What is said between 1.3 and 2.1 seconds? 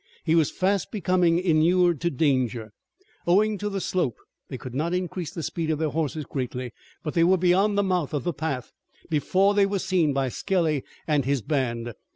inured to